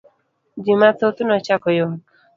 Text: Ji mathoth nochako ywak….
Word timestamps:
Ji 0.63 0.73
mathoth 0.81 1.19
nochako 1.27 1.69
ywak…. 1.79 2.01